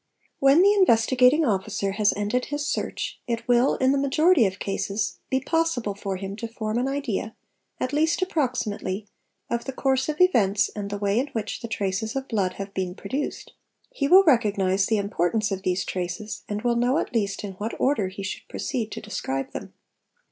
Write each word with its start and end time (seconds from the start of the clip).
When 0.39 0.63
the 0.63 0.73
Investigating 0.73 1.45
Officer 1.45 1.91
has 1.91 2.11
ended 2.17 2.45
his 2.45 2.65
search 2.65 3.21
it 3.27 3.47
will, 3.47 3.75
in 3.75 3.91
the 3.91 3.99
majority 3.99 4.47
of 4.47 4.57
cases, 4.57 5.19
be 5.29 5.39
possible 5.39 5.93
for 5.93 6.15
him 6.15 6.35
to 6.37 6.47
form 6.47 6.79
an 6.79 6.87
idea, 6.87 7.35
at 7.79 7.93
least 7.93 8.21
approxi 8.21 8.67
mately, 8.69 9.05
of 9.47 9.65
the 9.65 9.71
course 9.71 10.09
of 10.09 10.19
events 10.19 10.71
and 10.75 10.89
the 10.89 10.97
way 10.97 11.19
in 11.19 11.27
which 11.33 11.59
the 11.59 11.67
traces 11.67 12.15
of 12.15 12.27
blood 12.27 12.53
have 12.53 12.73
been 12.73 12.95
produced; 12.95 13.51
he 13.91 14.07
will 14.07 14.23
recognise 14.23 14.87
the 14.87 14.97
importance 14.97 15.51
of 15.51 15.61
these 15.61 15.85
traces 15.85 16.45
and 16.49 16.63
will 16.63 16.75
know 16.77 16.97
at 16.97 17.13
least 17.13 17.43
in 17.43 17.51
what 17.59 17.79
order 17.79 18.07
he 18.07 18.23
should 18.23 18.47
proceed 18.49 18.91
to 18.93 19.01
describe 19.01 19.51
them. 19.53 19.71